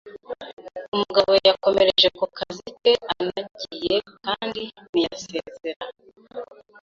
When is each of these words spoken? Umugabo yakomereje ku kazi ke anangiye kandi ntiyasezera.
Umugabo 0.93 1.31
yakomereje 1.47 2.07
ku 2.17 2.25
kazi 2.37 2.67
ke 2.81 2.91
anangiye 3.15 3.95
kandi 4.21 4.61
ntiyasezera. 4.87 5.83